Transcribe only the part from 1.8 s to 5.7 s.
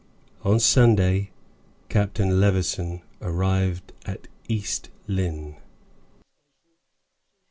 Captain Levison arrived at East Lynne.